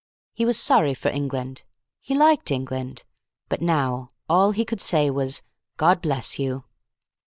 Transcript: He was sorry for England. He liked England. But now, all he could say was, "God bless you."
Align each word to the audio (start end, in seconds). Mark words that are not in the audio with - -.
He 0.33 0.45
was 0.45 0.57
sorry 0.59 0.95
for 0.95 1.09
England. 1.09 1.61
He 1.99 2.15
liked 2.15 2.49
England. 2.49 3.03
But 3.49 3.61
now, 3.61 4.13
all 4.27 4.49
he 4.49 4.65
could 4.65 4.81
say 4.81 5.11
was, 5.11 5.43
"God 5.77 6.01
bless 6.01 6.39
you." 6.39 6.63